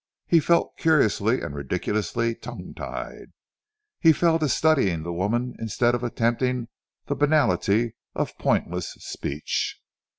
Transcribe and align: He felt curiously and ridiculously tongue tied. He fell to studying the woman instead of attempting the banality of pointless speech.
He 0.25 0.39
felt 0.39 0.75
curiously 0.77 1.41
and 1.41 1.53
ridiculously 1.53 2.33
tongue 2.33 2.73
tied. 2.75 3.33
He 3.99 4.13
fell 4.13 4.39
to 4.39 4.49
studying 4.49 5.03
the 5.03 5.13
woman 5.13 5.55
instead 5.59 5.93
of 5.93 6.01
attempting 6.03 6.69
the 7.05 7.15
banality 7.15 7.93
of 8.15 8.35
pointless 8.39 8.93
speech. 8.97 9.77